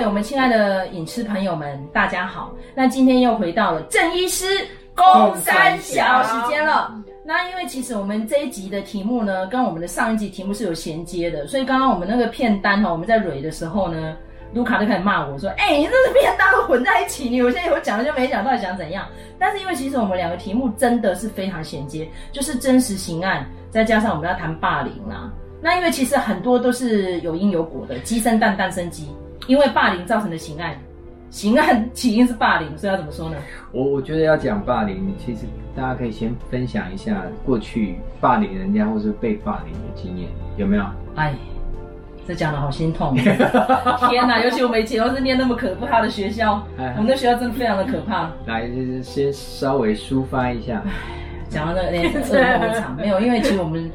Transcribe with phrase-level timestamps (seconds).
[0.00, 2.54] 位我们亲爱的影痴朋友们，大家好。
[2.74, 4.46] 那今天又回到了郑医师
[4.94, 6.94] 公三小时间了。
[7.22, 14.16] 那因为其实我们这一集的题目呢，跟我们的上一集题目是有衔接的，所以刚刚我们那个片单哈，我们在蕊的时候呢，
[14.54, 19.06] 卢卡就开始骂我说：“哎、欸，你这个片单都混在一起，你我现在有讲了就没讲，到底想怎样？”
[19.38, 25.30] 但是因为其实我们两个题目真的是非常衔接，就是真实刑案，再加上我们要谈霸凌啦。
[25.60, 29.06] 那因为其实很多都是有因有果的，鸡生蛋，蛋生鸡。
[29.50, 30.76] 因为霸凌造成的刑案，
[31.28, 33.36] 刑案 起因是霸凌，所以要怎么说呢？
[33.72, 35.40] 我我觉得要讲霸凌，其实
[35.74, 40.84] 大家可以先分享一下过去霸凌人家或是被霸凌的经验，有没有？
[41.16, 41.34] 哎，
[42.28, 43.12] 这讲的好心痛！
[44.08, 46.64] 天哪，尤其我们以前都是念那么可怕的学校，
[46.96, 48.30] 我们的学校真的非常的可怕。
[48.46, 50.80] 来，就是先稍微抒发一下。
[51.50, 53.90] 讲到那个那个噩梦一场， 没有，因为其实我们，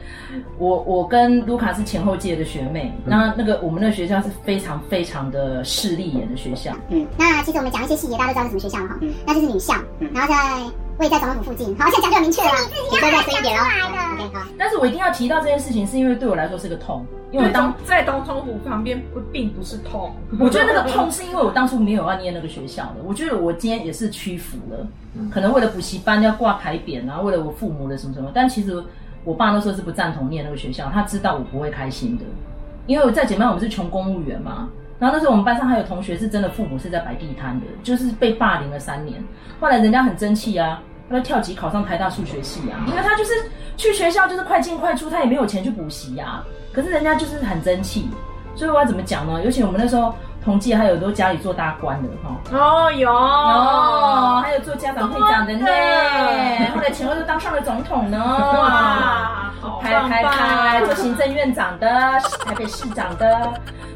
[0.57, 6.73] 我我跟卢卡是前后届的学妹，那那个我们那个学校是非常非常的势利眼的学校。
[6.89, 8.97] 嗯，那其实我们讲一些细节，大家都知道是什么学校了哈。
[9.01, 9.73] 嗯，那就是女校，
[10.13, 10.35] 然后在
[10.97, 11.75] 位在总统府附近。
[11.77, 12.49] 好，现在讲就很明确了，
[12.91, 13.63] 你都在深一点哦。
[14.13, 14.47] OK，好。
[14.57, 17.05] 但是我一定要提到这件事情，是因为对我来说是个痛。
[17.31, 22.95] 因为我当在东冲湖旁边不并不是痛，我觉得那个痛是因为我当初没有要念那个学校的。
[23.03, 24.87] 我觉得我今天也是屈服了，
[25.29, 28.31] 可能为了补习班要挂牌匾啊，为了我父母的什么什么。
[28.33, 28.81] 但其实
[29.25, 32.23] 我爸那时候是不赞同念那个学校，他知道我不会开心的，
[32.87, 34.69] 因为我在姐妹我们是穷公务员嘛。
[34.97, 39.21] 然后那时候我们班上还有同学是真的父母是在摆地摊的，就是被霸凌了三年。
[39.59, 40.79] 后来人家很争气啊，
[41.09, 43.33] 他就跳级考上台大数学系啊，因为他就是
[43.75, 46.41] 去学校就是快进快出，他也没有钱去补习呀。
[46.71, 48.09] 可是人家就是很争气，
[48.55, 49.43] 所以我要怎么讲呢？
[49.43, 52.35] 尤其我们那时候同济还有都家里做大官的哈。
[52.57, 55.65] 哦，有哦，还有做家长会长的呢。
[56.73, 58.17] 后来前后就当上了总统呢。
[58.23, 59.51] 哇，
[59.81, 61.87] 拍拍拍，做行政院长的，
[62.45, 63.53] 台北市长的。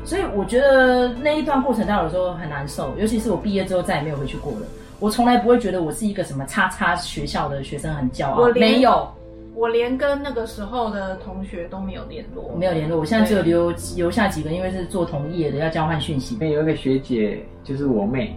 [0.09, 4.65] 所以我觉得那一段过程对我来说很难受，尤其是我毕业之后再也没有回去过了。
[4.99, 9.07] 我从来不会觉得我是一个什么叉叉学校的学生很骄傲，没有。
[9.53, 12.97] 我连跟那个时候的同学都没有联络，没有联络。
[12.97, 16.35] 我现在只有留留下几个，因为是做同业的，要交换讯息。
[16.39, 18.35] 那有一个学姐，就是我妹，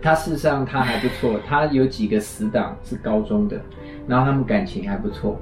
[0.00, 3.60] 她事实上她还不错，她有几个死党是高中的，
[4.06, 5.36] 然后他们感情还不错，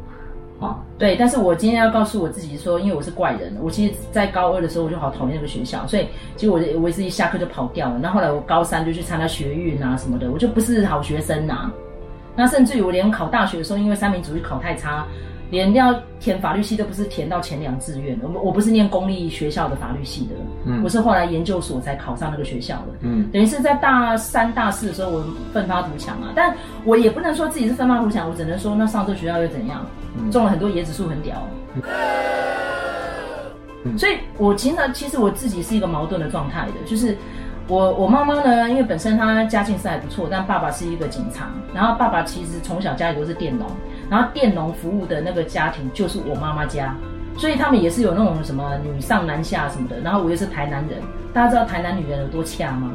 [0.61, 1.17] 啊，对。
[1.17, 7.99] 但是我今天要告诉我自己说，因为我是怪人，我其实，在高二的时候我就好讨厌那个学校，所以其实我我也是一下课就跑掉了。
[7.99, 11.71] 那后来我高三就去参加学运啊什么的，我就不是好学生呐、
[12.35, 15.07] 那甚至于我连考大学的时候，因为三民主义考太差，
[15.50, 18.19] 连要填法律系都不是填到前两志愿。
[18.22, 20.34] 我我不是念公立学校的法律系的，
[20.66, 26.32] 嗯，我是后来研究所才考上那个学校的，嗯，等于是在大三、大四的时候我奋发图强啊。
[26.34, 26.54] 但
[26.84, 29.86] 我也不能说自己是奋发图强，我只能说那上这学校又怎样，
[30.19, 31.36] 嗯、种了很多椰子树很屌。
[33.84, 37.16] 嗯、所以我其实其实我自己是一个矛盾的状态的，就是。
[37.70, 43.66] 我我妈妈呢，因为本身她家境是还不错，但爸爸是一个警察，然后爸爸其实从小家里都是佃农，
[44.11, 46.95] 然后佃农服务的那个家庭就是我妈妈家，
[47.37, 50.01] 所以他们也是有那种什么女上男下什么的。
[50.01, 51.01] 然后我又是台南人，
[51.33, 52.93] 大家知道台南女人有多恰吗？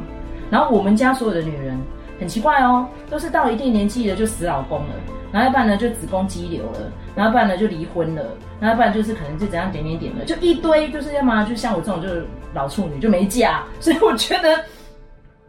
[0.50, 1.78] 然后我们家所有的女人
[2.18, 4.94] 很奇怪哦，都是到了一定年纪了就死老公了，
[5.32, 8.22] 然后要不然呢就子宫肌瘤了，然后不然呢就离婚了，
[8.60, 12.24] 然后不然就是可能就怎样点点点了，就一堆就是要么就像我这种就是。
[12.54, 14.56] 老处女就没嫁，所以我觉得，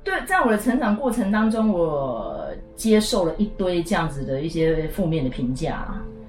[0.04, 2.45] 对，在我的成长过程当中，我
[2.76, 5.86] 接受了一堆这样子的一些负面的评价。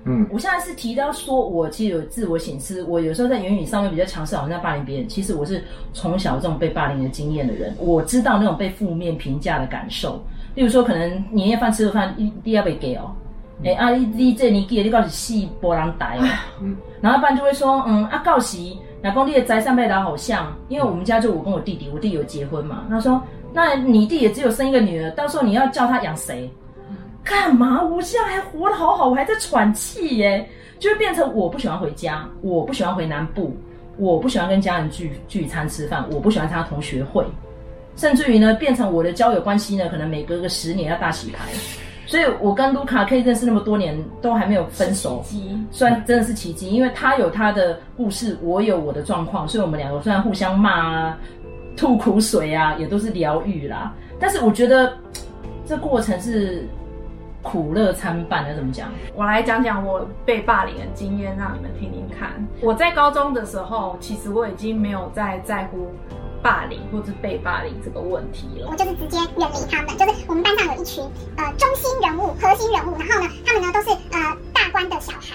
[0.09, 5.09] 嗯，我现在是提到说，我其实有自我省思，我有时候在言语上面比较强势，好像在霸凌别人。
[5.09, 10.23] 其实我是从小这种被霸凌的经验的人，我知道那种被负面评价的感受。
[10.55, 13.11] 例如说，可能年夜饭吃个饭，一第二杯给哦，
[13.65, 16.25] 哎、嗯欸、啊，你你这你给你告诉细波浪带哦，
[16.62, 18.79] 嗯，然后一般就会说，嗯啊，告喜。
[19.03, 22.85] 老公，你的宅上被打好像，因为我们家就我跟我弟弟，我弟有结婚嘛。
[22.89, 23.23] 他说
[23.56, 26.50] ：“那你弟也只有生一个女儿，到时候你要叫他养谁？
[27.25, 27.83] 干嘛？
[27.83, 30.47] 我现在还活得好好，我还在喘气耶，
[30.79, 33.56] 就会变成我不喜欢回家，我不喜欢回南部，
[33.97, 37.25] 我不喜欢跟家人聚聚餐吃饭，我不喜欢参加同学会，
[37.97, 41.49] 甚至于呢，变成我的交友关系呢，可能每隔个十年要大洗牌。”
[42.08, 45.25] 所以，我跟卢卡可以认识那么多年，都还没有分手，
[45.73, 51.19] 虽然真的是奇迹，因为他有他的故事，我有我的状况，所以我们两个虽然互相骂啊、
[51.76, 53.93] 吐苦水啊，也都是疗愈啦。
[54.19, 54.96] 但是我觉得
[55.67, 56.67] 这过程是
[57.43, 58.88] 苦乐参半的，怎么讲？
[59.14, 62.31] 我来讲讲我被霸凌的经验，让你们听听看。
[62.61, 65.93] 我在高中的时候，其实我已经没有再在乎。
[66.43, 69.88] 霸凌或者被霸凌这个问题了，我就是直接远离他们。
[69.96, 71.02] 就是我们班上有一群
[71.37, 75.34] 呃中心人物、核心人物，然后呢，他们呢都是呃大官的小孩，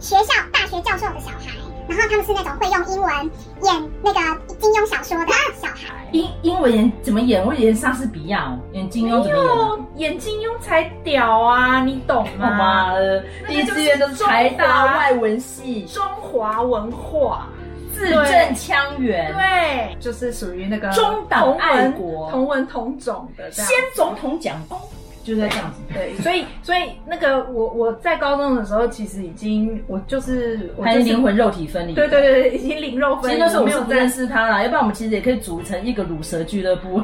[0.00, 1.56] 学校大学教授的小孩，
[1.88, 3.30] 然后他们是那种会用英文
[3.62, 5.94] 演那个金庸小说的小孩。
[6.12, 7.44] 英英文演怎么演？
[7.44, 10.10] 我演莎士比亚，演金庸怎么演？
[10.12, 12.94] 演金庸才屌啊，你懂吗？
[13.46, 17.46] 第一志愿都是台大外文系，中华文化。
[17.92, 24.78] 字正腔圆，对，就是属于那个中党爱国、同文同种的，先总统讲功，
[25.24, 25.80] 就是这样子。
[25.92, 31.94] 对，所以所以那个我我在高中的时候，其实已经我就是还是灵魂肉体分离。
[31.94, 33.34] 对对对，已经灵肉分离。
[33.34, 37.02] 其实那时候我没有认识他啦，要不然我们其实也可以组成一个卤蛇俱乐部。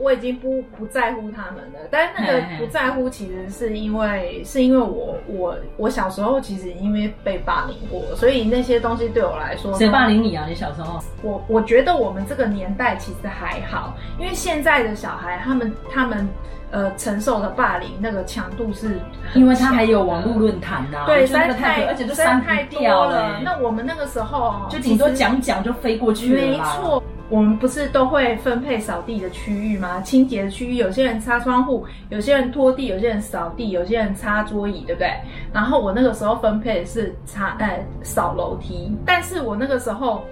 [0.00, 10.44] 我已经不不在乎他们了，但是那个不在乎，其实是因为是因为我我我小时候其实因为被霸凌过，所以那些东西对我来说，谁霸凌你啊？
[10.48, 11.00] 你小时候？
[11.22, 16.28] 我我觉得我们这个年代其实还好，因为现在的小孩他们他们
[16.70, 18.98] 呃承受的霸凌那个强度是，
[19.34, 23.40] 因为他还有网络论坛呐，对，实在太而且都删太多了。
[23.44, 27.02] 那我们那个时候就顶多讲讲就飞过去了，没错。
[27.30, 30.00] 我们不是都会分配扫地的区域吗？
[30.02, 35.10] 清洁的区域，有些人擦窗户，有些人拖地，有些人扫地，有些人擦桌椅，对不对？
[35.52, 38.94] 然后我那个时候分配的是擦，呃，扫楼梯。
[39.06, 40.22] 但是我那个时候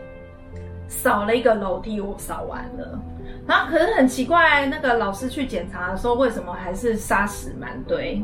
[0.87, 3.01] 扫了一个楼梯，我扫完了。
[3.47, 8.23] 然后可是很奇怪，那个老师去检查的时候，为什么还是沙石满堆？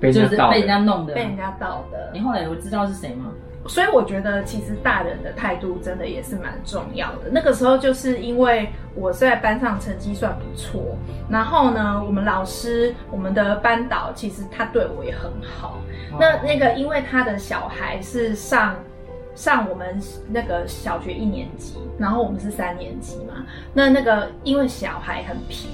[0.00, 2.10] 就是被人家弄的，被人家倒的。
[2.12, 3.32] 你后来有知道是谁吗？
[3.66, 7.30] 所以我觉得，其实大人的态度真的也是蛮重要的。
[7.30, 10.96] 那个时候，就是因为我在班上成绩算不错，
[11.30, 15.80] 然后呢，我们老师、我们的班导，其实他对我也很好。
[16.12, 18.76] 哦、那那个，因为他的小孩是上
[19.34, 23.46] 上我们那个小学一年级，然后我们是三年级嘛。
[23.72, 25.68] 那那个，因为小孩很皮。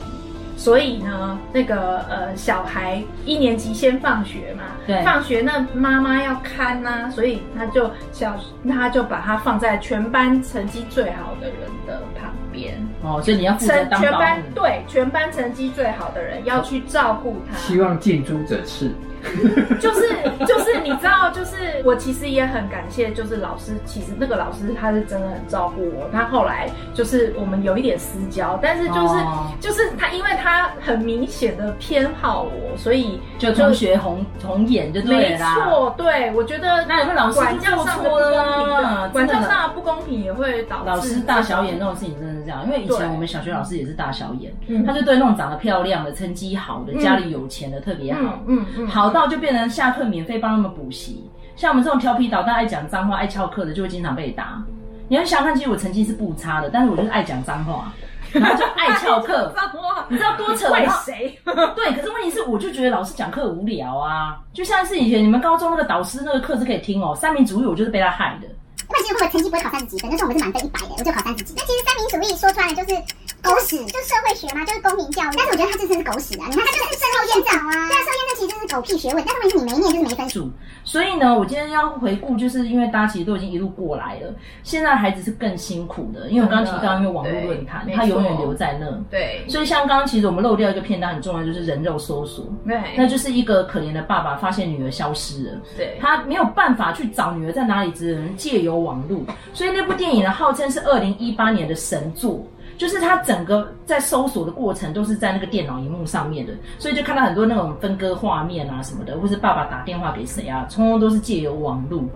[0.61, 12.75] 所以呢，那个呃，小孩一年级先放学嘛，对，放学那妈妈要看呐、啊，所以他就小，他就把他放在全班成绩最好的人的旁边。
[13.03, 14.03] 哦，所以你要负责当保姆。
[14.03, 17.57] 全班对，全班成绩最好的人要去照顾他。
[17.57, 18.93] 希望近朱者赤。
[19.81, 20.09] 就是
[20.47, 26.09] 就是你知道，就是我其实也很感谢，就是老师，其实那个老师他是真的很照顾我。
[26.13, 35.55] 他后来就是我们有一点私交，但是就是、哦、就是他，因为他很明显的偏好我，所以就同学红红眼就对了。
[35.55, 38.21] 没错，对，我觉得那有没有老师管教上的不公
[38.65, 39.13] 平？
[39.13, 42.65] 管教上的不公平也会导致老师大小眼那种事情，真的是这样。
[42.65, 44.53] 因为以前我们小学老师也是大小眼，
[44.87, 49.10] 他就对那种长得漂亮的、成绩好的、家里有钱的特别好，嗯嗯，好。
[49.13, 54.63] 到就变成下课免费帮他们补习，像我们这种调皮捣蛋、爱讲脏话、爱翘课的，就会经常被打。
[55.09, 57.93] 你要想看，其实我成绩是不差的，但是我就是爱讲脏话，
[58.33, 59.53] 然后就爱翘课。
[60.09, 60.87] 你知道多扯怪？
[61.05, 61.39] 谁？
[61.77, 64.39] 对，可是问题是，我就觉得老师讲课无聊啊。
[64.53, 68.49] 就像是以前你们高中那个导师那个课是可以听哦，三民主义我就是被他害的。
[68.89, 71.55] 那其实我成绩不会考三十几分，那时候我们是满分一百的，我就考三十几。
[71.57, 73.03] 那其实三民主义说出来就是。
[73.43, 75.31] 狗屎，就社会学嘛，就是公民教育。
[75.37, 76.47] 但是我觉得他这真是狗屎啊！
[76.49, 79.25] 你看他就是事后验证啊，对啊，事后验证其实就是狗屁学问。
[79.27, 80.51] 但是问题是你没念就是没分数。
[80.85, 86.29] 所以呢，我今天要回顾，就是因为大家其实都已经一路过来了，现在孩子是更辛苦的。
[86.31, 88.87] 因为我刚刚提到，因为网络论坛，他永远留在那。
[89.11, 89.45] 对。
[89.49, 92.45] 所以像刚刚其实我们漏掉一个片段很重要，就是人肉搜索。
[92.67, 92.79] 对。
[92.97, 99.21] 那就是一个可怜的爸爸发现女儿消失了，对，他没有办法去找女儿在哪里，只能借由网络。
[99.53, 102.45] 所以那部电影呢，号称是二零一八年的神作。
[102.81, 112.09] 就是他整个在搜索的过程都是在那个电脑荧幕上面的，所以就看到很多那种分割画面啊什么的，或是爸爸打电话给谁啊，通通都是借由网路。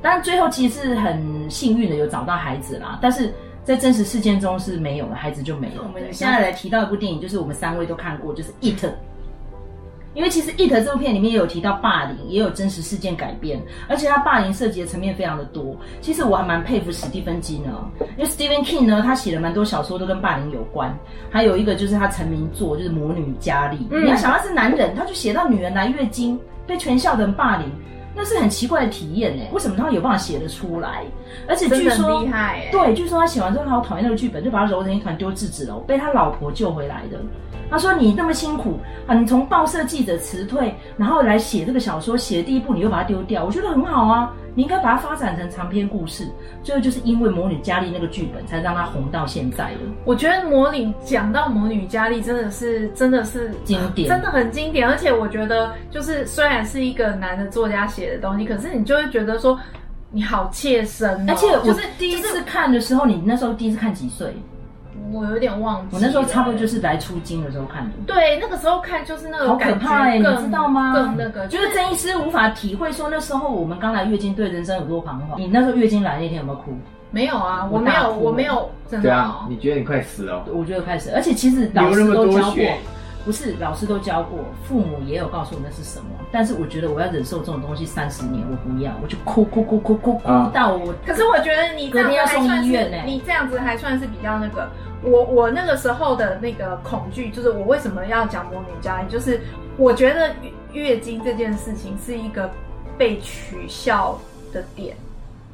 [0.00, 3.30] 但最后其实是很幸运的有找到孩子啦，但是
[3.64, 5.82] 在真实事件中是没有了，孩子就没有。
[5.82, 8.82] 我们现在来提到一部电影，就是我们三位都看过，就是《It》。
[10.14, 15.74] 因为其实《It》这部片里面也有提到霸凌，也有真实事件改编，而且他霸凌涉及的层面非常的多。
[16.00, 17.70] 其实我还蛮佩服史蒂芬金呢，
[18.16, 20.94] 因为 Stephen King 呢，他写了蛮多小说都跟霸凌有关。
[21.30, 27.66] 还有一个就是他成名作就是《魔女佳丽》，嗯，你要想他是男人，他就写到女人来月经被全校的人霸凌，
[28.14, 29.42] 那是很奇怪的体验呢。
[29.52, 31.04] 为什么他有办法写得出来？
[31.48, 37.18] 而且据说厉害，对，据说他写完之后他好讨厌那个剧本，就把他揉成一团丢制止了，被他老婆救回来的。
[37.70, 44.30] 他说：“你那么辛苦啊，你从报社记者辞退，然后来写这个小说，写第一部你又把它丢掉，我觉得很好啊。
[44.54, 46.28] 你应该把它发展成长篇故事。
[46.62, 49.80] 最后就是因为《魔女嘉莉》那个剧本，才让它红到现在的。
[50.04, 54.88] 我觉得《魔女》讲到《魔女嘉莉》，真的是真的是经典，真的很经典。
[54.88, 59.58] 而且我觉得，就是虽然是一个男的作家写的东西，可是你就会觉得说
[60.10, 61.32] 你好切身哦。
[61.32, 64.34] 而且我是第一次看的时候，你那时候第一次看几岁？”
[65.12, 67.90] 我有点忘记，我那时候差不多就是来初经的时候看的。
[68.06, 70.92] 对，那个时候看就是那个好可怕哎、欸，你知道吗？
[70.94, 75.40] 更那个，就是郑医师无法体会说那时候我们刚来月经对人生有多彷徨。
[75.40, 76.72] 你那时候月经来那天有没有哭？
[77.10, 80.44] 没有啊，我我没有，我没有，真的、对啊哦，你觉得你快死了哦？
[80.52, 82.64] 我觉得快死，而且其实老师都教过，
[83.26, 86.06] 不是老师都教过，父母也有告诉我那是什么。
[86.30, 90.94] 但是我觉得我要忍受这种东西三十年，我不要，我就哭哭哭哭哭哭啊到我。
[91.06, 94.66] 可是我觉得你这样子隔天要送还算是医院欸你这样子还算是比较那个。
[95.02, 99.40] 我我那个时候的那个恐惧，就是我为什么要讲魔女嘉玲，就是
[99.76, 102.50] 我觉得月月经这件事情是一个
[102.96, 104.18] 被取笑
[104.52, 104.96] 的点，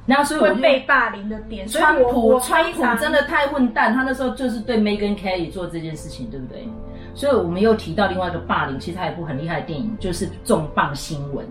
[0.06, 1.66] 然后所以会被霸凌的点。
[1.66, 6.68] 所以我川普我川普真的太混蛋，他那时候就是对 Megan Kelly 做这件事情，对不对？
[7.18, 11.44] 所以我们又提到另外一个霸凌，其实还有一部很厉害的电影，就是《重磅新闻》。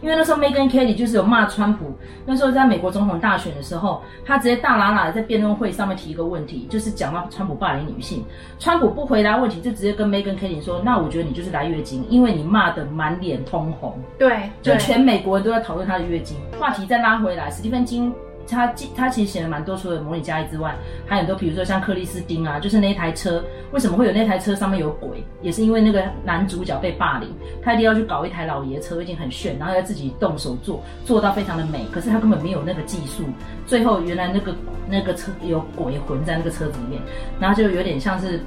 [0.00, 1.92] 因为那时候 Megan Kelly 就是有骂川普，
[2.26, 8.24] 那时候在美国总统大选的时候，他直接大喇喇的在辩论会上面提一个问题，就是讲到川普霸凌女性，
[8.58, 16.36] 川普不回答问题，就直接跟 Megan Kelly 说：“那我觉得你就是来月经，因为你骂得满脸通红。”对，对就全美国人都在讨论他的月经。
[16.58, 18.12] 话题再拉回来，史蒂芬金
[18.52, 20.74] 他他其实写了蛮多，除了《魔女嘉玲》之外，
[21.06, 23.42] 还有很多，比如说像克里斯汀啊，就是那一台车，
[23.72, 27.28] 为什么会有那台车上面有鬼，也是因为那个男主角被霸凌，
[27.62, 33.24] 他一定要去搞一台老爷车，已经很炫，然后要自己动手做，做到非常的美，可是他根本没有那个技术，
[33.66, 34.54] 最后原来那个
[34.88, 37.02] 那个车有鬼魂在那个车子里面，
[37.40, 38.40] 然后就有点像是。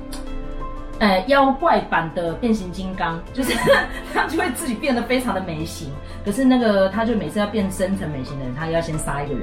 [0.97, 3.53] 呃，妖怪版的变形金刚，就是
[4.15, 5.89] 他就会自己变得非常的美型，
[6.23, 9.41] 可是那个他就每次要变身成美型的人，他要先杀一个人，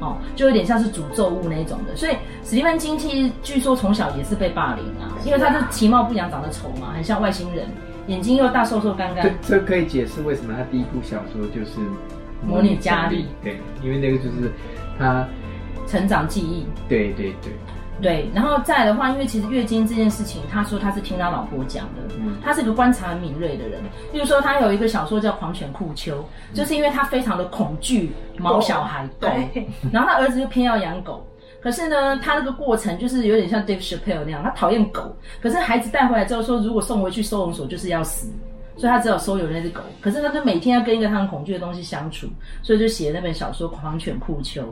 [0.00, 1.96] 哦，就有点像是诅咒物那一种的。
[1.96, 2.12] 所以
[2.44, 7.66] 史蒂芬金其实据说从小也是被霸凌啊，因为他是其貌不扬，长得丑嘛，很像外星人，
[8.06, 9.24] 眼睛又大，瘦瘦干干。
[9.42, 11.80] 这这可以解释为什么他第一部小说就是
[12.46, 13.20] 《魔女嘉玲》。
[13.42, 14.52] 对，因为那个就是
[14.98, 15.26] 他
[15.86, 16.66] 成长记忆。
[16.88, 17.52] 对对对。
[18.00, 23.82] 对，然后再的话，因为其实月经这件事情，他说他是听他老婆讲的，嗯，他是个观察很敏锐的人。
[24.12, 26.24] 例如说，他有一个小说叫《狂犬酷秋》，
[26.56, 29.28] 就是因为他非常的恐惧毛小孩狗，
[29.92, 31.26] 然后他儿子又偏要养狗，
[31.60, 38.28] 可是呢，他那个过程就是有点像 Dave Chappelle 那样，他讨厌狗，可是孩子带回来之后说，如果送回去收容所就是要死，
[38.76, 39.80] 所以他只好收留那只狗。
[40.00, 42.28] 可是他就每天要跟一个他很恐惧的东西相处，
[42.62, 44.62] 所以就写了那本小说《狂犬酷秋》。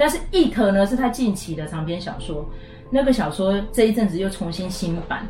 [0.00, 2.48] 但是《It》呢是他近期的长篇小说，
[2.88, 5.26] 那个小说这一阵子又重新新版，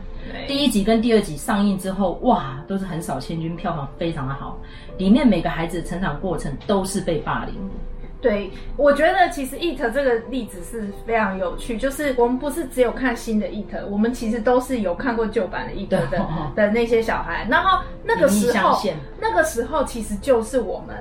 [0.47, 4.57] 第一集跟第二集上映之后，哇，都是横扫千军，票房非常的好。
[4.97, 7.75] 里面每个孩子的成长过程都是被霸凌的。
[8.21, 16.25] 对，我觉得其实《It》这个例子是非常有趣，就是我们不是只有看新的《It》，我们其实都是有看过旧版的《It》的
[16.55, 18.81] 的那些小孩，然后那个时候，
[19.21, 20.97] 那个时候其实就是我们。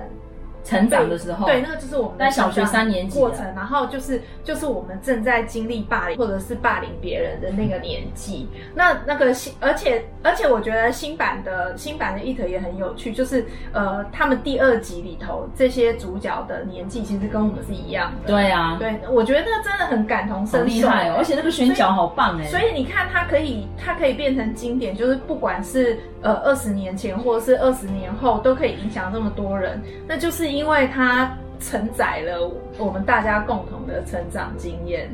[0.69, 8.47] 成长的时候，对，那个就是我们在小学三年级过程，然后就是就是我们正在经历霸凌或者是霸凌别人的那个年纪。
[8.75, 18.27] 那那个新，而且而且我觉得新版的新版的 It 也很有趣，就是呃，他们第二集里头这些主角的年纪其实跟我们是一样的。
[18.27, 21.15] 对啊，对，我觉得那真的很感同身受，厉害哦！
[21.17, 30.58] 而且那个选角好棒哎，所以你看它可以它可以变成经典，就是不管是呃二十年前或者是二十年后都可以影响这么多人，那就是。
[30.58, 35.09] 因为它承载了我们大家共同的成长经验。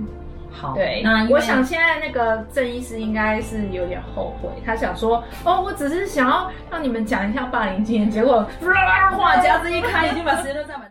[0.52, 8.48] 好，对，那我想现在那个郑医师应该是有点后悔，他想说，哦，我只是想要让你们讲一下霸凌经验，结果
[9.18, 10.90] 话匣子一开，已经把时间都占满。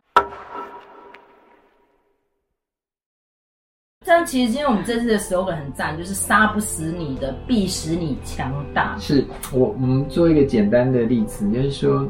[4.04, 8.94] 这样其实今天我们这次的 slogan 很赞，就是杀不死你的，必使你强大。
[8.98, 12.06] 是我，我们做一个简单的例子，就是说。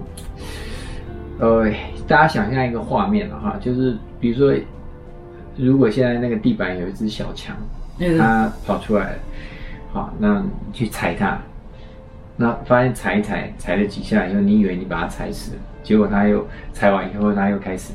[1.41, 1.69] 呃，
[2.07, 4.55] 大家想象一个画面了哈，就是比如说，
[5.57, 7.57] 如果现在那个地板有一只小强，
[8.19, 9.19] 它跑出来了，
[9.93, 11.39] 好，那你去踩它，
[12.37, 17.93] 那发现踩一踩，踩了几下以后，你以为你把它踩死了，结果它又踩完以后，它又开始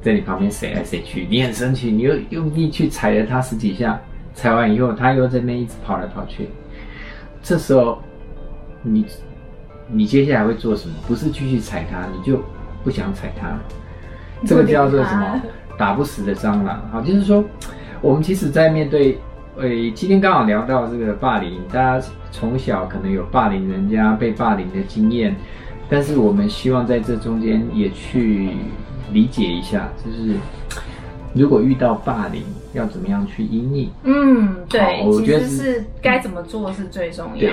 [0.00, 4.00] 在你旁边谁来谁去，你很生气，你又用力去踩了它十几下，
[4.34, 6.48] 踩完以后，它又在那边一直跑来跑去，
[7.42, 8.00] 这时候
[8.82, 9.04] 你。
[9.86, 10.94] 你接下来会做什么？
[11.06, 12.42] 不是继续踩它，你就
[12.84, 13.58] 不想踩它。
[14.46, 15.42] 这个叫做什么？
[15.78, 16.86] 打不死的蟑螂。
[16.92, 17.42] 好，就是说，
[18.00, 19.18] 我们其实，在面对，
[19.56, 25.34] 呃，今天刚好聊到这个霸凌，大家从小可能有霸凌人家、被霸凌的经验，
[25.88, 28.50] 但是我们希望在这中间也去
[29.12, 30.36] 理解一下，就是
[31.32, 32.42] 如果遇到霸凌，
[32.74, 33.90] 要怎么样去因应？
[34.04, 37.50] 嗯，对，我觉得是，是该怎么做是最重要。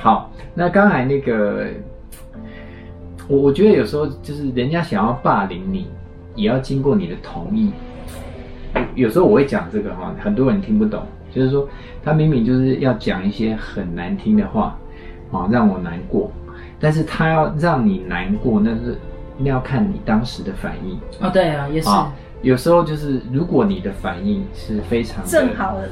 [0.00, 0.30] 好。
[0.54, 1.64] 那刚才那个，
[3.32, 5.86] 我我觉得有时候就是人家想要霸凌你，
[6.34, 7.72] 也要经过你的同意。
[8.94, 11.02] 有时候我会讲这个哈，很多人听不懂，
[11.34, 11.66] 就是说
[12.04, 14.78] 他明明就是要讲一些很难听的话，
[15.30, 16.30] 啊，让我难过，
[16.78, 18.98] 但是他要让你难过，那是
[19.38, 20.98] 那要看你当时的反应。
[21.26, 21.88] 哦，对啊，也是。
[22.42, 25.88] 有时候就是如果你的反应是非常正好的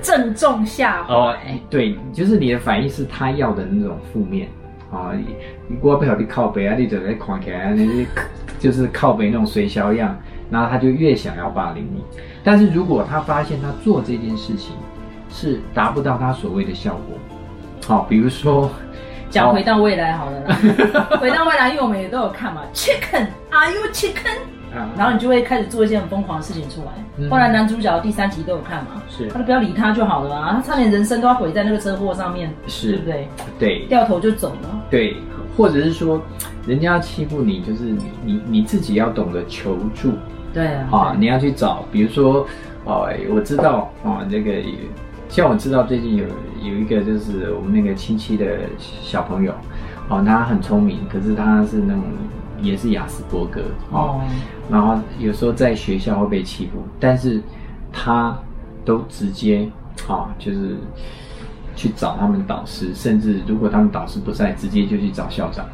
[0.00, 1.34] 正中下怀哦，
[1.68, 4.48] 对，就是你的反应是他要的那种负面
[4.94, 8.06] 啊，你我不晓得靠北啊，你整个看起来那些
[8.58, 10.16] 就是靠北那种水小样，
[10.50, 12.02] 然后他就越想要霸凌你。
[12.42, 14.74] 但是如果他发现他做这件事情
[15.30, 17.18] 是达不到他所谓的效果，
[17.86, 18.70] 好，比如说
[19.30, 20.56] 讲回到未来好了啦，
[21.20, 24.38] 回到未来，因为我们也都有看嘛，Chicken，Are you chicken？
[24.96, 26.92] 然后你就会开始做一些很疯狂的事情出来。
[27.16, 33.28] 嗯、后来男主角第三集都有看嘛，是，他就不要理他就好了啊，他差点人生都要毁在那个车祸上面，是，对不对？
[33.58, 34.82] 对，掉头就走了。
[34.90, 35.16] 对，
[35.56, 36.20] 或者是说，
[36.66, 40.12] 人家欺负你，就是你你你自己要懂得求助。
[40.52, 42.46] 对啊，啊，你要去找，比如说，
[42.84, 44.52] 哦，我知道啊，那个
[45.28, 46.24] 像我知道最近有
[46.62, 48.46] 有一个就是我们那个亲戚的
[48.80, 49.52] 小朋友，
[50.08, 52.02] 哦，他很聪明，可是他是那种。
[52.64, 54.20] 也是雅斯伯格哦，
[54.70, 57.40] 然后有时候在学校会被欺负，但是
[57.92, 58.36] 他
[58.84, 59.68] 都直接
[60.08, 60.76] 啊，就是
[61.76, 65.66] 去找他们导师，甚至如果他们导师不在，直接就去找校长。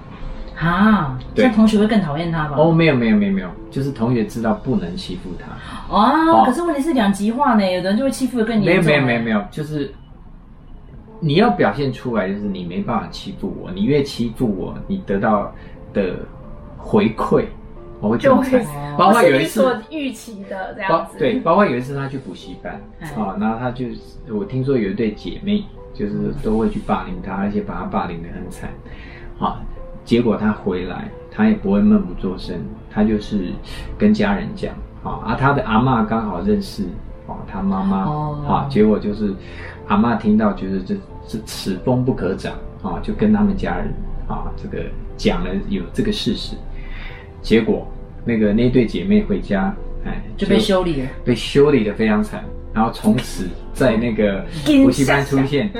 [0.58, 2.56] 啊，这样同学会更讨厌他吧？
[2.58, 5.94] 哦，没有没有没有没有，就是同学知道不能欺负他。
[5.94, 8.84] 哦，可是问题是两极化呢，有的人就会欺负的更严重。
[8.84, 9.90] 没有没有没有没有，就是
[11.18, 15.50] 你要表现出来，就是你没办法欺负我，你越欺负我，你得到
[15.94, 16.16] 的。
[16.82, 17.44] 回馈，
[18.00, 18.60] 我会这么讲，
[18.96, 22.74] 包括有一次预期的这样子，对，包括有一次他去补习班
[23.16, 23.86] 啊，然后他就
[24.30, 28.70] 我听说有一对姐妹，就是都会去霸凌他，而且把他霸凌的很惨，
[29.38, 29.60] 啊，
[30.04, 32.58] 结果他回来，他也不会闷不作声，
[32.90, 33.52] 他就是
[33.98, 36.84] 跟家人讲，啊，啊他的阿嬷刚好认识，
[37.26, 37.98] 啊，他妈妈，
[38.48, 39.34] 啊，结果就是
[39.88, 40.94] 阿嬷听到觉得这
[41.26, 43.94] 这此风不可长，啊，就跟他们家人，
[44.26, 44.84] 啊，这个
[45.16, 46.56] 讲了有这个事实。
[47.42, 47.86] 结果，
[48.24, 54.44] 那个那对姐妹回家，哎，就被修理了，被修理的非常惨，然后从此在那个
[54.84, 55.70] 补习班出现。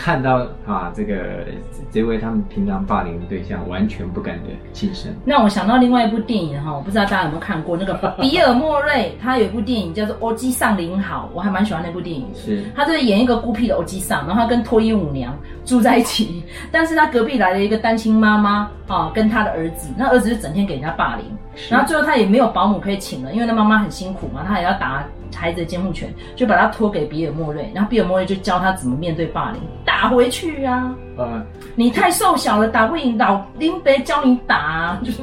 [0.00, 1.44] 看到啊，这个
[1.90, 5.12] 这位他们平常霸凌的对象完全不敢的近身。
[5.24, 12.38] 那我想到另外一部电影哈，我不知道大家有没有看过那个 比尔莫瑞，他有一部电影叫做《欧吉桑林好》，我还蛮喜欢那部电影的。
[12.38, 21.24] 是，他就是演一个孤僻的欧吉桑，然后他跟脱衣舞娘住在一起，但是他隔壁来了一个单亲妈妈啊，跟他的儿子，那儿子就整天给人家霸凌，
[21.68, 25.04] 然后最后他也没有保姆可以请了，因为那妈妈很辛苦嘛，他也要打。
[25.34, 30.94] 孩子的监护权就把他托给比尔莫瑞，然后比尔莫瑞就教他怎么面对霸凌，打回去啊！
[31.16, 31.44] 嗯，
[31.76, 35.22] 你太瘦小了，打不赢，老林北教你打，啊，就是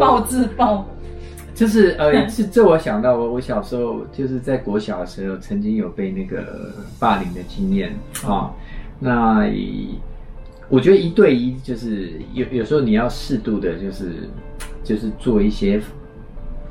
[0.00, 0.84] 暴自暴。
[1.54, 7.94] 就是呃，是 这我想到我我小时候就是在国小的时候，曾经有被那个霸凌的经验
[8.26, 8.50] 啊。
[8.98, 9.46] 那
[10.68, 14.28] 我觉得一对一就是有有时候你要适度的，就是
[14.82, 15.80] 就是做一些。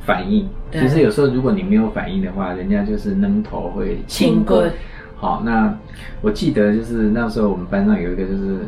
[0.05, 4.71] 反应，其实有时候如果你没有反应的话，人家就是扔头会亲滚。
[5.15, 5.73] 好，那
[6.21, 8.59] 我记得就是那时候我们班上有一个就是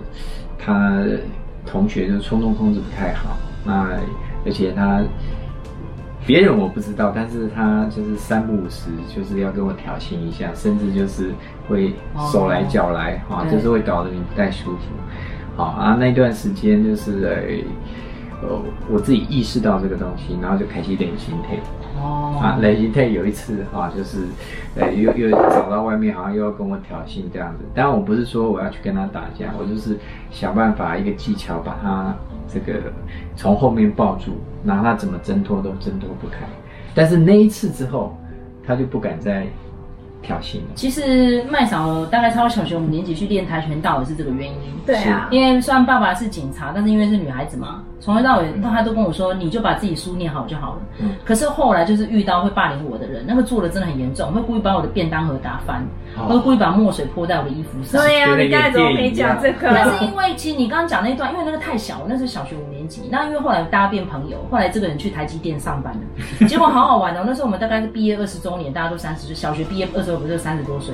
[0.58, 1.04] 他
[1.66, 3.90] 同学就冲动控制不太好，那
[4.46, 5.04] 而且他
[6.26, 11.32] 别人我不知道，但是他就是三不五时就是要跟我挑衅一下，甚至就是
[11.68, 11.94] 会
[12.32, 14.84] 手来脚来，哈、哦，就是会搞得你不太舒服。
[15.58, 17.42] 好啊，那段时间就是呃。
[18.42, 21.58] 呃，我自己意识到这个东西，然后就开始练心态。
[21.98, 24.28] 哦，啊，练心态有一次啊，就是，
[24.76, 27.64] 呃，又又找到外面，好像又要跟我挑衅这样子。
[27.74, 29.98] 当然，我不是说我要去跟他打架，我就是
[30.32, 32.14] 想办法一个技巧把他
[32.48, 32.80] 这个
[33.36, 36.40] 从后面抱住，然后他怎么挣脱都挣脱不开。
[36.94, 38.18] 但是那一次之后，
[38.66, 39.48] 他就不敢再。
[40.26, 40.58] 挑衅。
[40.74, 44.58] 其实麦嫂大概超过小学五年级去练跆拳道也是这个原因。
[44.86, 50.82] 对啊，因为虽然爸爸是警察，但是因为是女孩子嘛，从头到尾他都跟我说，你就把自己书念好就好了。
[51.00, 51.16] 嗯。
[51.24, 55.84] 可是后来就是遇到会霸凌我的人，那个做的真的很严重，会故意把我的便当盒打翻，
[56.28, 58.00] 会故意把墨水泼在我的衣服上。
[58.02, 59.70] 对呀，你刚才怎么没讲这个？
[59.74, 63.10] 但是因为其实你刚刚讲那一段，因为那个太小，那是小学五年级。
[63.12, 67.24] 那因为后来大家变朋友，后来这个人去台积电上班了，结果好好玩哦。
[67.26, 70.15] 那时候我们大概是毕业二十周年，大家都三十岁，小学毕业二十。
[70.18, 70.94] 不是三十多岁，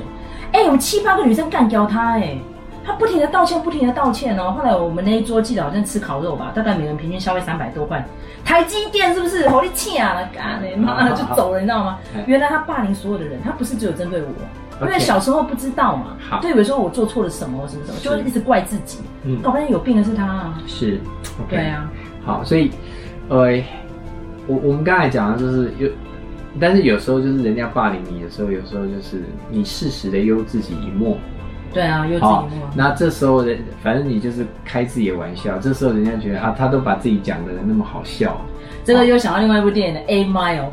[0.52, 2.38] 哎、欸，我们七八个女生干掉他、欸，哎，
[2.84, 4.52] 他不停的道歉，不停的道歉哦。
[4.52, 8.04] 后来我们那一桌记得好像吃烤肉吧，大概每人平均消费三百多块。
[8.44, 9.48] 台积电是不是？
[9.48, 11.98] 好你气啊，干嘞，妈的就走了，你知道吗？
[12.26, 18.98] 原来他霸凌所有的人，他不是只有针对我，因为小时候不知道嘛，就以为说我做错了什么什么什么，就一直怪自己。
[19.24, 20.58] 嗯，搞不好有病的是他啊。
[20.66, 20.98] 是
[21.38, 21.50] ，okay.
[21.50, 21.88] 对啊。
[22.24, 22.70] 好，所以，
[23.28, 23.62] 呃，
[24.48, 25.88] 我我们刚才讲的就是有。
[26.60, 31.16] 但是有时候就是人家霸凌你的时候，有时候就是你适时的悠自己一默。
[31.72, 32.68] 对啊，悠自己一默。
[32.76, 35.58] 那这时候人，反正你就是开自己的玩笑。
[35.58, 38.38] 这时候人家觉得啊，他都把自己讲的那么好笑。
[38.84, 40.68] 这个又想到另外一部电影的《A Mile》，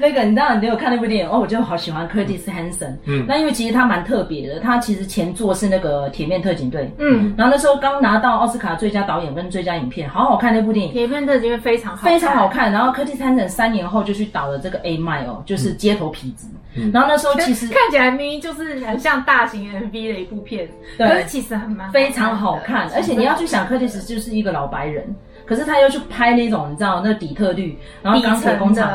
[0.00, 1.38] 那个你知道你有看那部电影哦？
[1.40, 2.96] 我就好喜欢 Curtis Hanson。
[3.04, 6.84] 嗯，那因为其实他蛮特别的，他其实前作是那个《铁面特警队》。
[6.98, 10.92] 嗯，然后那时候刚拿到奥斯卡最佳导演跟最佳影片，好好看那部电影。
[10.92, 12.72] 铁面特警队非常好，非常好看。
[12.72, 16.48] 然后 Curtis Hanson 三年后就去导了这个《A Mile》，就是街头痞子。
[16.74, 22.88] 嗯，然后那时候其实看起来明明就是很像大型 MV 的一部片，对，可是其实很蛮非常好看。
[22.94, 25.14] 而且你要去想，Curtis 就是一个老白人。
[25.44, 28.88] 可是他又去拍那种，你知道那底特律，然后钢铁工厂，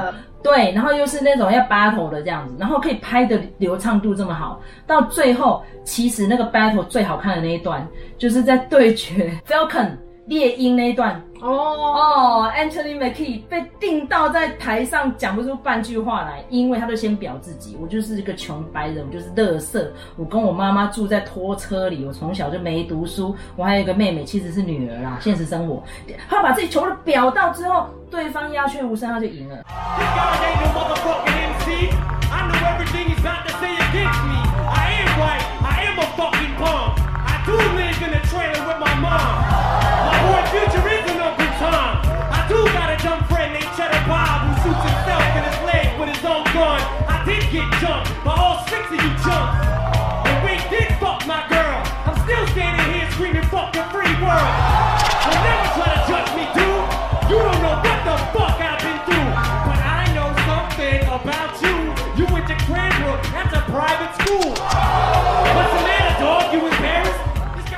[0.43, 7.85] 对，然后又是那种要 battle 的这样子，然后可以拍的流畅度这么好，到最后其实那个 battle 最好看的那一段，
[8.17, 9.91] 就是在对决 Falcon。
[10.27, 11.21] 猎鹰那一段。
[11.41, 11.49] 哦。
[11.49, 25.83] 哦，Anthony Mackie 被定到在台上讲不出半句话来，因为他就先表自己，我就是一个穷白人，我就是乐色，我跟我妈妈住在拖车里，我从小就没读书，我还有一个妹妹，其实是女儿啦，现实生活，
[26.29, 29.63] 他把自己穷的表到之后，对方鸦雀无声，他就赢了。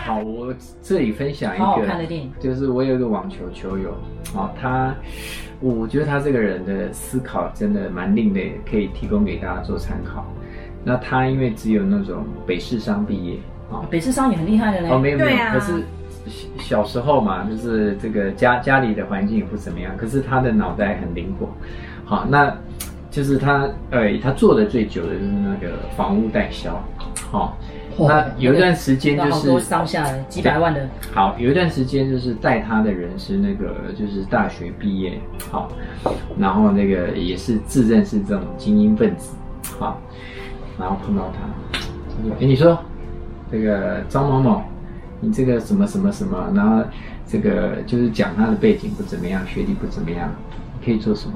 [0.07, 3.91] 好，我这里分享一个，好好看的电影，就是我有一个网球球友，
[4.37, 4.95] 啊，他，
[5.62, 10.26] 我觉得他这个人的思考真的蛮另类的，可以提供给大家做参考。
[10.84, 13.38] 那他因为只有那种北市商毕业，
[13.70, 15.84] 啊，北市商也很厉害的嘞，哦，没有没有，可是
[16.58, 21.50] 小时候嘛，就是这个家家里的环境也不怎么样，可是他的脑袋很灵活，
[22.06, 22.56] 好，那
[23.12, 26.82] 就是他，呃，他做的最久的就是那个房屋代销，
[27.30, 27.58] 好。
[28.08, 30.88] 那有一段时间就是烧下来几百万的。
[31.14, 35.20] 好，有一段时间就是带他的人是那个就是大学毕业，
[35.52, 35.72] 好，
[36.38, 39.34] 然后那个也是自认是这种精英分子，
[39.80, 40.00] 好，
[40.80, 41.40] 然后碰到他，
[41.74, 41.80] 他
[42.24, 42.78] 说：“哎，你说
[43.52, 44.62] 这个张某某，
[45.20, 46.84] 你这个什么什么什么，然后
[47.28, 50.30] 这个就是讲他的背景不怎么样，学历不怎么样，
[50.80, 51.34] 你可以做什么？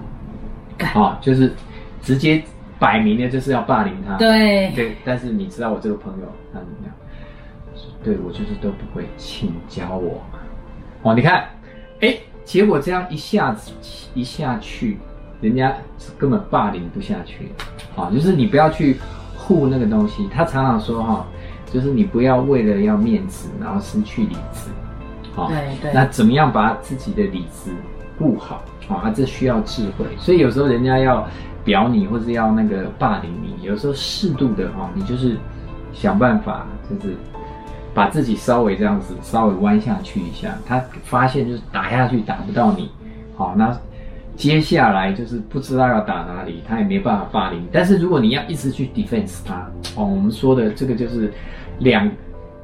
[0.86, 1.54] 好，就是
[2.02, 2.44] 直接。”
[2.84, 6.94] 摆明了就是要霸凌他，对对，但是你知道我这个朋友他怎么样？
[7.74, 10.22] 说对我就是都不会，请教我。
[11.02, 11.46] 哦，你看，
[12.02, 13.72] 哎，结果这样一下子
[14.14, 14.98] 一下去，
[15.40, 15.74] 人家
[16.18, 17.54] 根本霸凌不下去。
[17.96, 18.98] 好，就是你不要去
[19.38, 20.28] 护那个东西。
[20.28, 21.26] 他常常说哈，
[21.72, 24.70] 就是你不要为了要面子，然后失去理智。
[25.34, 25.94] 好，对对。
[25.94, 27.72] 那怎么样把自己的理智
[28.20, 28.62] 顾好？
[28.90, 30.06] 啊，这需要智慧。
[30.20, 31.26] 所以有时候人家要。
[31.64, 35.38] 表你或是要那个霸凌你，有时候适度的哈，你就是
[35.94, 37.16] 想办法，就是
[37.94, 42.90] 把自己稍微这样子稍微弯下去一下，他发现就是打下去打不到你，
[43.36, 43.78] 好，那
[44.36, 47.68] 接下来就是不知道要打哪里，他也没办法霸凌你。
[47.72, 51.32] 但是如果你要一直去 defense 他，哦，我们说的这个就是
[51.80, 52.10] 两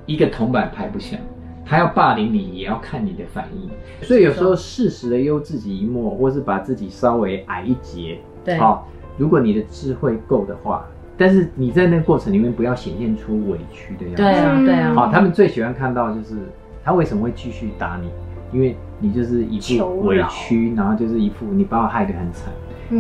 [0.05, 1.19] 一个铜板拍不响，
[1.63, 3.69] 他要霸凌你也要看你的反应。
[4.05, 8.19] 所以有时候适时的优自己一默，或是把自己稍微矮一截。
[8.43, 10.85] 对，好，如果你的智慧够的话，
[11.17, 14.21] 但是你在那个过程里面不要显现出委屈的样子。
[14.21, 14.93] 对啊，对啊。
[14.95, 16.35] 好，他们最喜欢看到就是
[16.83, 18.09] 他为什么会继续打你，
[18.51, 22.53] 因为你就是一副委屈，然后就是一副你把我害得很惨。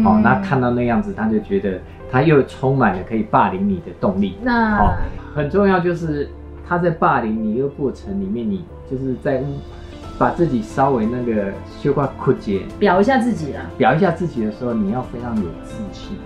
[0.03, 1.79] 好，那看到那样子，他就觉得
[2.11, 4.35] 他又充满了可以霸凌你的动力。
[4.41, 4.93] 那好，
[5.33, 6.29] 很重要就是
[6.67, 9.43] 他在霸凌你一个过程里面，你就是在。
[10.19, 11.51] 把自己稍微那个
[11.81, 13.61] 修块枯竭，表一下自己啦。
[13.77, 16.17] 表一下自己的时候，你要非常有自信。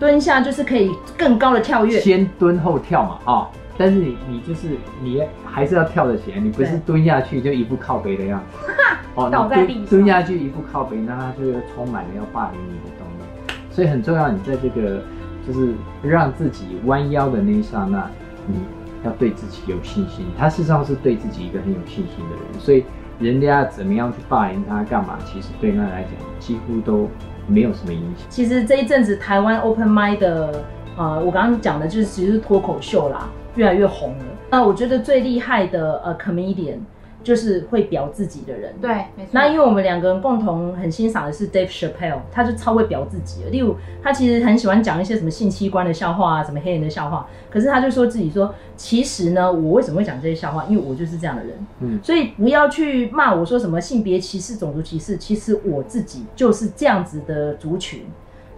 [0.00, 2.00] 蹲下就是可以更高的跳跃。
[2.00, 3.48] 先蹲后跳嘛，啊、哦！
[3.76, 4.68] 但是你你就是
[5.02, 8.72] 你还是要跳得起来，你不是蹲下去就一副靠背的样子。
[9.14, 9.84] 哦，倒在地上。
[9.86, 13.54] 蹲下去一副靠背，那他就充满了要霸凌你的动力。
[13.70, 15.02] 所以很重要，你在这个
[15.46, 18.10] 就是让自己弯腰的那一刹那，
[18.46, 18.56] 你
[19.04, 20.24] 要对自己有信心。
[20.38, 22.82] 他事实上是对自己一个很有信心的人，所以。
[23.18, 25.18] 人家怎么样去霸凌他干嘛？
[25.24, 27.08] 其实对他来讲几乎都
[27.46, 28.26] 没有什么影响。
[28.28, 30.64] 其实这一阵子台湾 Open m i d 的，
[30.96, 34.24] 呃，我刚刚讲的就是其实是脱口秀啦，越来越红了。
[34.50, 36.78] 那我觉得最厉害的呃 comedian
[37.26, 38.72] 就是会表自己的人。
[38.80, 39.30] 对，没错。
[39.32, 43.50] 那因为我们两个人共同很欣赏的是 Dave Chappelle，他就超会表自己的。
[43.50, 47.26] 例如，他其实很喜欢讲一些什么性器官的笑话啊，什么黑人的笑话。
[47.50, 50.66] 可是他就说自己说，其实呢，我为什么会讲这些笑话？
[50.68, 51.66] 因为我就是这样的人。
[51.80, 55.16] 嗯，所以不要去骂我说什么性别歧视、种族歧视。
[55.16, 58.06] 其实我自己就是这样子的族群。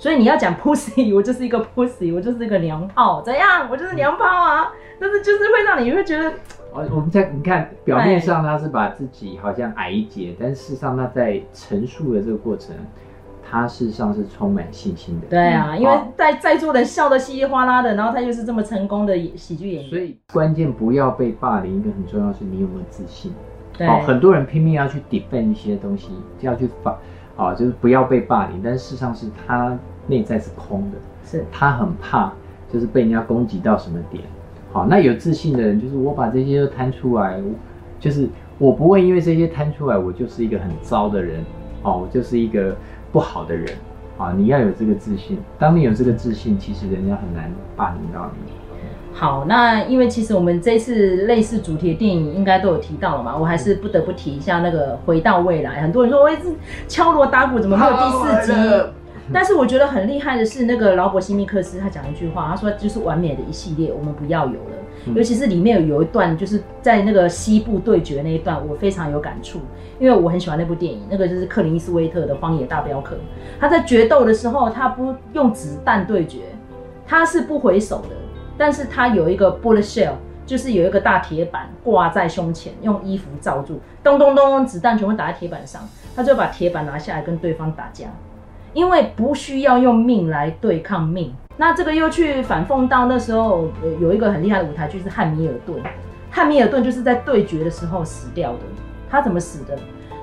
[0.01, 3.67] 所以你要讲 pussy，我就是一个 pussy，我就是一个娘炮，怎样？
[3.69, 4.71] 我就是娘炮啊！
[5.01, 6.33] 但是就是会让你会觉得，
[6.79, 12.75] 我我们在你看表面上他是把自己好像矮一截，但事实上他在陈述的这个过程，
[13.51, 15.27] 他事实上是充满信心的。
[15.27, 19.91] 对啊，因为在在座的笑得稀里哗啦的，然后他又是这么成功的喜剧演员。
[19.91, 23.33] 所以关键不要被霸凌，一个很重要是你有没有自信。
[23.77, 26.95] 对，哦，很多人拼命要去 defend 一些东西，就要去反。
[27.37, 32.33] 啊，就是不要被霸凌，但是事实上是他内在是空的，是他很怕，
[32.69, 34.25] 就是被人家攻击到什么点。
[34.79, 37.43] 好，那有自信的人，就是我把这些都摊出来，
[37.99, 41.45] 就是我不会因为这些摊出来，我就是一个很糟的人，
[41.83, 42.77] 哦，我就是一个
[43.11, 43.67] 不好的人。
[44.17, 48.53] 啊，你要有这个自信，当你有这个自信，其实人家很难霸凌到你。
[49.13, 55.79] 好，那因为其实我们这次类似主题的电影应该都有提到了嘛，我还是不得不提一下那个《回到未来》。
[55.83, 56.53] 很多人说我一直
[56.87, 58.53] 敲锣打鼓，怎么没有第四集？
[59.33, 64.77] 但是我觉得很厉害的是那个劳勃·希密克斯，他讲一句话，他说就是完美的一系列，我们不要有了。
[65.07, 69.61] 嗯、尤其是里面有有一段，就是在那个西部对决那一段，我非常有感触，
[69.99, 73.15] 因为我很喜欢那部电影，那个就是克林伊斯威特的《荒野大镖客》。
[73.61, 76.41] 他在决斗的时候，他不用子弹对决，
[77.07, 78.17] 他是不回手的。
[78.57, 80.15] 但是他有一个 bullet shell，
[80.45, 88.07] 就是有一个大铁板挂在胸前，用衣服罩住，咚咚咚，子弹全部打在铁板上，他就把铁板拿下来跟对方打架，
[88.73, 91.35] 因为不需要用命来对抗命。
[91.57, 93.69] 那这个又去反讽到那时候
[94.01, 95.81] 有一个很厉害的舞台剧是汉密尔顿，
[96.31, 98.59] 汉密尔顿就是在对决的时候死掉的。
[99.11, 99.77] 他怎么死的？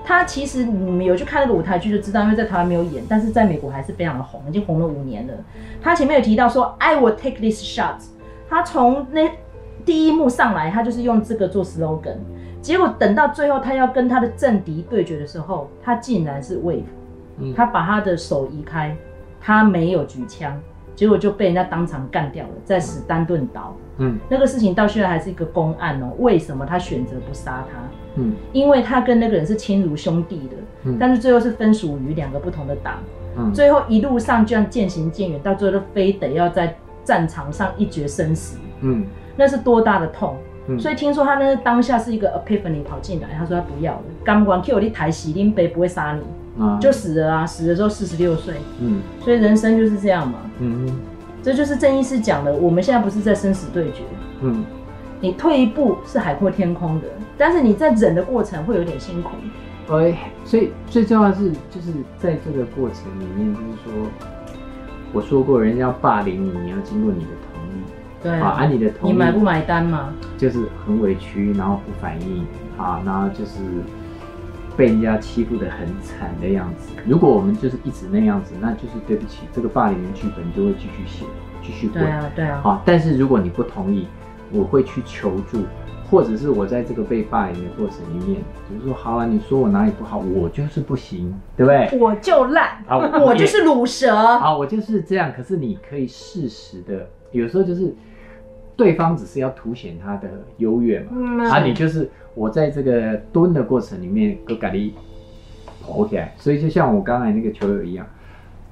[0.05, 5.33] 他其实你们有去看那个舞台剧就知道，因为在台湾没有演，但是在美国还是非常的红，已经红了五年了。
[5.81, 7.95] 他前面有提到说，I will take this shot。
[8.47, 9.27] 他从那
[9.83, 12.17] 第一幕上来，他就是用这个做 slogan，
[12.61, 16.83] 结果等到最后他要跟他的政敌对决的时候，他竟然是 wave，
[17.55, 18.95] 他把他的手移开，
[19.39, 20.59] 他没有举枪，
[20.95, 23.75] 结果就被人家当场干掉了，在史丹顿岛。
[23.97, 26.11] 嗯，那个事情到现在还是一个公案哦。
[26.19, 27.79] 为什么他选择不杀他？
[28.15, 32.95] 嗯，因为他跟那个人是亲如兄弟的，嗯，但是最后是分属于两个不同的党。
[33.37, 36.75] 嗯，最后一路上这样渐行渐远，到最后都非得要在。
[37.05, 39.05] 战场上一决生死，嗯，
[39.37, 40.35] 那是多大的痛，
[40.67, 46.23] 嗯，所以听说他那个当下是一个 epiphany 跑进来，他说他不要了，刚管 Q 你抬喜林北不会杀你，
[46.59, 50.87] 啊，就死了啊，死的时候四十六岁，嗯，所以人生就是这样嘛，嗯，
[51.43, 54.03] 这就是郑医师讲的，我们现在不是在生死对决，
[54.41, 54.63] 嗯，
[55.19, 59.31] 你退一步是海阔天空的，但是你在忍的过程会有点辛苦，
[59.95, 64.09] 哎，所以最重要的是就是在这个过程里面，就是说。
[65.13, 67.83] 我说过，人家要霸凌你，你要经过你的同意。
[68.21, 70.13] 对啊，按、啊、你的同意，你买不买单嘛？
[70.37, 72.45] 就是很委屈，然后不反应。
[72.77, 73.59] 啊，然后就是
[74.77, 76.89] 被人家欺负的很惨的样子。
[77.05, 81.25] 如果我们就是一直那样子，那就是对不起，这个霸凌的剧本就会继续写，
[81.61, 82.03] 继续滚。
[82.03, 82.61] 对啊，对啊。
[82.63, 84.07] 好，但是如果你不同意，
[84.51, 85.63] 我会去求助。
[86.07, 91.99] 或者是我在这个被霸凌的过程里面，比如说，好啊，你说我哪里不好，我就是不行，对不对？
[91.99, 95.33] 我就烂，好，我就是卤蛇，好，我就是这样。
[95.35, 97.91] 可是你可以适时的，有时候就是
[98.75, 104.93] 对方只是要凸显他的优越嘛，嗯、啊，你就是我在这个蹲的过程里面，都给你
[105.81, 106.33] 跑起来。
[106.37, 108.05] 所以就像我刚才那个球友一样，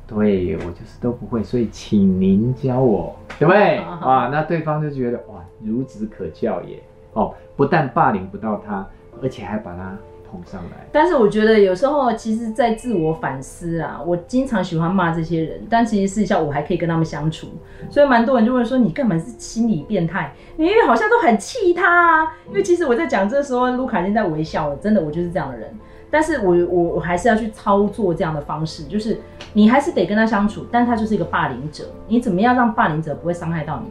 [0.05, 3.77] 对，我就是都不会，所以请您教我，对不对？
[3.77, 6.81] 啊，那对方就觉得哇，孺子可教也。
[7.13, 8.85] 哦，不但霸凌不到他，
[9.21, 9.95] 而且还把他
[10.33, 10.87] 捧上来。
[10.91, 17.47] 但是我觉得有时候，其实，在自我反思啊，我经常喜欢骂这些人，但其实私底下我还可以跟他们相处。
[17.89, 20.33] 所以蛮多人就会说，你干嘛是心理变态？
[20.57, 22.35] 你因为好像都很气他啊。
[22.47, 24.75] 因为其实我在讲这时候，卢卡已经在微笑了。
[24.77, 25.71] 真的，我就是这样的人。
[26.09, 29.19] 但是我我我还是要去操作这样的方式，就是
[29.53, 31.85] 你还是得跟他相处，但他就是一个霸凌者。
[32.07, 33.89] 你怎么样让霸凌者不会伤害到你？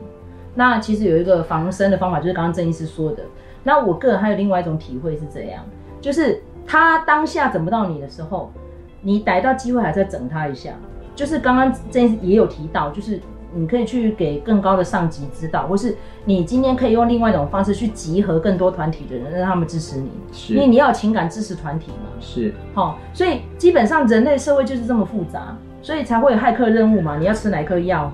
[0.55, 3.25] 那其实有一个防身的方法，就是刚刚郑医师说的。
[3.65, 5.65] 那我个人还有另外一种体会是这样，
[6.03, 8.53] 就是他当下整不到你的时候，
[9.01, 10.73] 你逮到机会还在整他一下。
[11.15, 13.21] 就是刚刚这也有提到，就是
[13.55, 20.11] 你可以去给更高的上级知道，或是你今天可以用另外一种方式去集合更多团体的人，让他们支持你。
[20.33, 22.09] 是，因为你要有情感支持团体嘛。
[22.19, 27.19] 是，好，所以基本上人类社会就是这么复杂，所以才会有骇客任务嘛。
[27.19, 28.11] 你要吃哪颗药？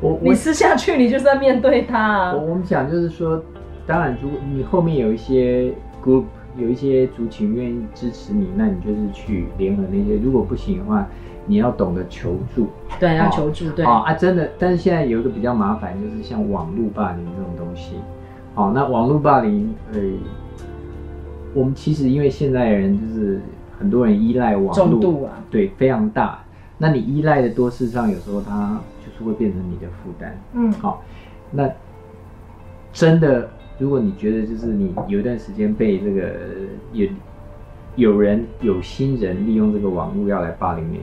[0.00, 2.32] 我你吃下去，你就是要面对它。
[2.32, 3.40] 我我们想就是说，
[3.86, 5.72] 当然，如果你后面有一些
[6.02, 6.24] group
[6.56, 10.16] 有一些族群愿意支持你，那你就是去联合那些。
[10.16, 11.06] 如果不行的话，
[11.46, 12.68] 你要懂得求助。
[12.98, 13.70] 对，要求助。
[13.70, 13.84] 对。
[13.84, 17.96] 哦啊，真的，但是现在有一个比较麻烦，就是像网络霸凌这种东西。
[18.54, 20.00] 好，那网络霸凌，呃，
[21.54, 23.40] 我们其实因为现在人就是
[23.78, 26.40] 很多人依赖网络，重度啊，对，非常大。
[26.78, 30.38] 那你依赖的多，事实上有时候它就是会变成你的负担。
[30.54, 31.02] 嗯，好，
[31.50, 31.70] 那
[32.92, 33.48] 真的，
[33.80, 36.32] 如果你觉得就是你有一段时间被这个
[36.92, 37.08] 有
[37.96, 41.00] 有人有心人利用这个网络要来霸凌你。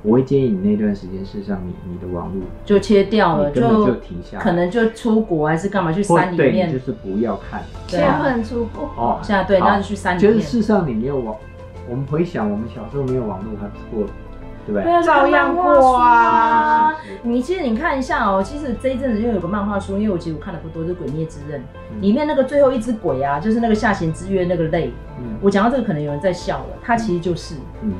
[0.00, 9.18] 我会建议你那段时间，事实上你你的网络就切掉了，根本就停下，可能就出国还是干嘛去山里面，就是不要看，千万出国哦。
[9.24, 10.32] 现在对，那就去山里面。
[10.32, 11.34] 就是事实上你没有网，
[11.90, 14.08] 我们回想我们小时候没有网络还不错。
[14.72, 16.94] 对，照样过啊！
[17.22, 21.60] 你其实你看一下哦，其实这一阵子又有个漫画书，因为我其实我看的不多，是《鬼灭之刃》
[22.00, 24.92] 里面那个最后一只鬼啊，就是那个下弦之月那个泪。
[25.40, 27.56] 我讲到这个，可能有人在笑了，他其实就是，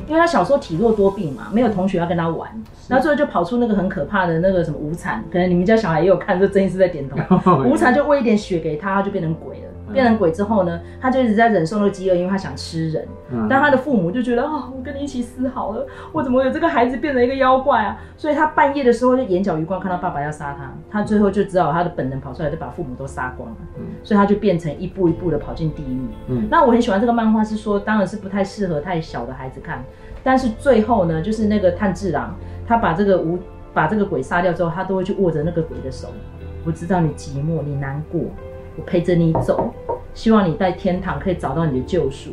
[0.07, 2.49] 因为他小时候体弱多病嘛，没有同学要跟他玩，
[2.87, 7.17] 然后最后就跑出那个很可怕的那个什么无惨，可能你们家小孩也有看，这郑医师在点头，
[7.67, 9.68] 无惨就喂一点血给他，他就变成鬼了。
[9.93, 13.07] 变成鬼之后呢，他就一直在忍受那个饥饿，因为他想吃人。
[13.31, 17.99] 嗯、但他的父母就觉得啊、哦，我跟你一起死好了，我怎么有这个孩子变成一个妖怪啊？
[18.17, 23.57] 所以他半夜的时候就眼角余光看到爸爸要杀他，他最后就只好他的本能跑出来，就把父母都杀光了。
[23.77, 26.01] 嗯、所以他就变成一步一步的跑进地狱。
[26.29, 29.85] 嗯，那我很喜欢这个漫画，是说当然是不太适合太小的孩子看，
[30.23, 32.35] 但是最后呢，就是那个炭治郎，
[32.67, 33.39] 他把这个无
[33.75, 36.09] 把这个鬼杀掉之后，他都会去握着那个鬼的手。
[36.65, 38.23] 我知道你寂寞，你难过。
[38.79, 39.75] 我陪着你走，
[40.15, 42.31] 希望你在天堂可以找到你的救赎，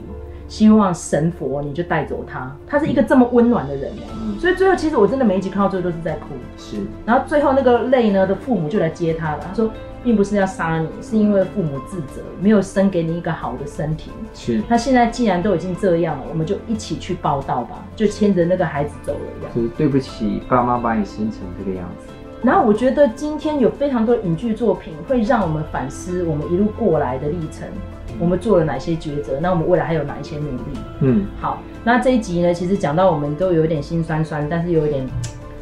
[0.47, 2.55] 希望神佛你就带走他。
[2.67, 6.27] 他是一个这么温暖的人，嗯、所以最后其实我真的每一集看到最后都是在哭。
[6.55, 9.39] 是，然后最后那个泪呢的父母就来接他了。
[9.47, 9.71] 他说，
[10.03, 14.12] 并不是要杀你，是因为父母自责，没有生给你一个好的身体。
[14.36, 19.49] 是，他现在既然都已经这样了，我们就一起去报道吧，就牵着那个孩子走了。
[19.55, 22.13] 就是对不起，爸妈把你生成这个样子。
[22.45, 27.67] 然后我觉得今天有非常多影剧作品会让我们反思我们一路过来的历程，
[28.19, 30.62] 我们做了哪些抉择，那我们未来还有哪一些努力？
[30.99, 35.08] 嗯，好，那这一集呢，其实讲到我们都有点心酸酸，但是有一点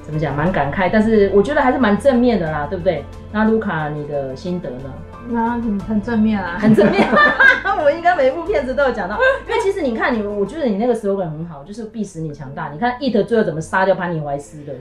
[0.02, 3.06] 怎么讲，蛮感慨，但是我觉得还是蛮正面的啦，对不对？
[3.32, 4.93] 那卢卡，你的心得呢？
[5.30, 7.08] 那很很正面啊，很正面。
[7.82, 9.17] 我应该每一部片子都有讲到，
[9.48, 12.69] 因为其实你看你，我觉得你那个 slogan 很好，就是必使你强大。
[12.74, 14.74] 你看 It 最后怎么杀掉潘尼怀斯的？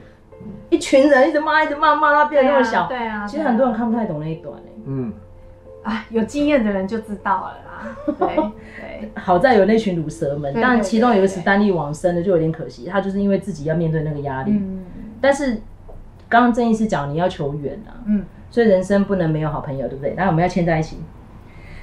[0.70, 2.86] 一群人一直骂，一直骂，骂到变得那么小。
[2.86, 4.54] 对啊，对啊，其实很多人看不太懂那一段。
[4.86, 5.12] 嗯，
[5.82, 7.96] 啊，有经验的人就知道了啦。
[8.18, 14.52] 对对，好在有那群鲁蛇们，但其中有一个史丹利往生的就有点可惜，他就是因为自己要面对那个压力。
[14.52, 14.84] 嗯，
[15.20, 15.60] 但是
[16.28, 20.14] 刚刚郑医师讲你要求远啊，嗯，所以人生不能没有好朋友，对不对？
[20.16, 20.98] 那我们要牵在一起。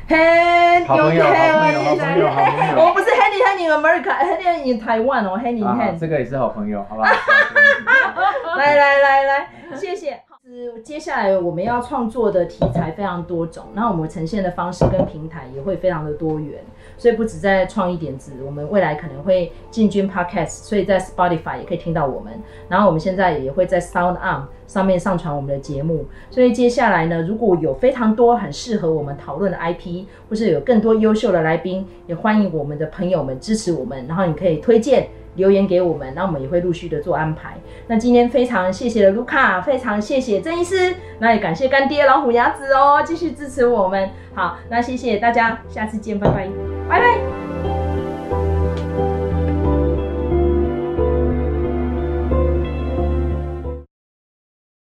[0.10, 2.84] 嘿，好朋友，好朋友，好朋友。
[2.84, 6.00] 我不是 Henny Henny America Henny in Taiwan 哦，Henny Henny。
[6.00, 7.08] 这个也是好朋友，好吧？
[8.58, 10.20] 来来来来，谢谢。
[10.44, 16.60] 是接下来我们要创作的题材非常多种，那我们呈现的方式跟平台也会非常的多元。
[17.00, 22.34] 所以不止在创意点子，我们未来可能会进军 Podcast，所以在 Spotify 也可以听到我们。
[22.68, 26.06] 然后我们现在也会在 Sound On 上面上传我们的节目。
[26.30, 34.06] 所以接下来呢，如果有非常多很适合我们讨论的 IP，或是有更多优秀的来宾，也欢迎我们的朋友们支持我们。
[34.06, 37.56] 然后你可以推荐留言给我们，那我们也会陆续的做安排。
[37.88, 44.10] 那今天非常谢谢了卢卡，非常谢谢郑医师，那也感谢干爹老虎牙子哦，继续支持我们。
[44.34, 46.79] 好，那谢谢大家，下次见，拜拜。
[46.90, 47.49] 拜拜。